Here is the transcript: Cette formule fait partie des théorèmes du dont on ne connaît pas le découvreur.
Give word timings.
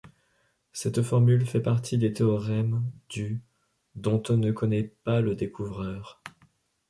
Cette 0.73 1.03
formule 1.03 1.45
fait 1.45 1.61
partie 1.61 1.99
des 1.99 2.11
théorèmes 2.11 2.81
du 3.07 3.43
dont 3.93 4.23
on 4.29 4.37
ne 4.37 4.51
connaît 4.51 4.81
pas 5.03 5.21
le 5.21 5.35
découvreur. 5.35 6.23